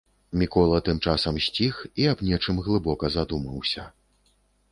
Мікола 0.41 0.77
тым 0.87 1.01
часам 1.09 1.35
сціх 1.47 1.83
і 2.03 2.07
аб 2.13 2.23
нечым 2.29 2.63
глыбока 2.69 3.13
задумаўся. 3.19 3.87